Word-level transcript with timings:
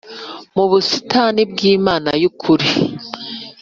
mu 0.55 0.65
busitani 0.71 1.41
bw 1.51 1.59
Imana 1.75 2.09
y 2.21 2.25
ukuri 2.29 2.67